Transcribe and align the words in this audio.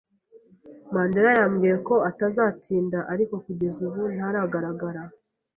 Mandera 0.93 1.29
yambwiye 1.39 1.75
ko 1.87 1.95
atazatinda, 2.09 2.99
ariko 3.13 3.33
kugeza 3.45 3.77
ubu 3.87 4.01
ntaragaragara. 4.15 5.01